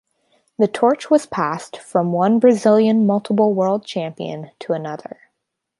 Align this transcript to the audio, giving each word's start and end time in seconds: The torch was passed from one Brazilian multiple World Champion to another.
The 0.57 0.67
torch 0.67 1.11
was 1.11 1.27
passed 1.27 1.77
from 1.77 2.11
one 2.11 2.39
Brazilian 2.39 3.05
multiple 3.05 3.53
World 3.53 3.85
Champion 3.85 4.49
to 4.61 4.73
another. 4.73 5.29